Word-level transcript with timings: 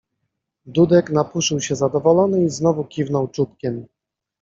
Dudek 0.65 1.09
napuszył 1.09 1.61
się 1.61 1.75
zadowolony 1.75 2.43
i 2.43 2.49
znowu 2.49 2.83
kiwnął 2.83 3.27
czubkiem. 3.27 3.85